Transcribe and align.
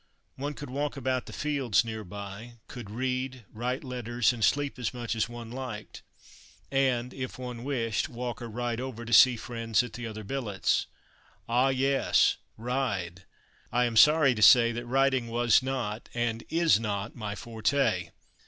One 0.35 0.55
could 0.55 0.71
walk 0.71 0.97
about 0.97 1.27
the 1.27 1.31
fields 1.31 1.85
near 1.85 2.03
by; 2.03 2.53
could 2.67 2.89
read, 2.89 3.45
write 3.53 3.83
letters, 3.83 4.33
and 4.33 4.43
sleep 4.43 4.79
as 4.79 4.95
much 4.95 5.13
as 5.15 5.29
one 5.29 5.51
liked. 5.51 6.01
And 6.71 7.13
if 7.13 7.37
one 7.37 7.63
wished, 7.63 8.09
walk 8.09 8.41
or 8.41 8.49
ride 8.49 8.81
over 8.81 9.05
to 9.05 9.13
see 9.13 9.35
friends 9.37 9.83
at 9.83 9.93
the 9.93 10.07
other 10.07 10.23
billets. 10.23 10.87
Ah, 11.47 11.69
yes! 11.69 12.37
ride 12.57 13.25
I 13.71 13.85
am 13.85 13.95
sorry 13.95 14.33
to 14.33 14.41
say 14.41 14.71
that 14.71 14.87
riding 14.87 15.27
was 15.27 15.61
not, 15.61 16.09
and 16.15 16.45
is 16.49 16.79
not, 16.79 17.15
my 17.15 17.35
forte. 17.35 18.09